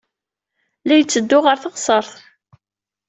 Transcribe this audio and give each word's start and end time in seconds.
La 0.87 0.95
itteddu 0.97 1.39
ɣer 1.41 1.57
teɣsert. 1.63 2.13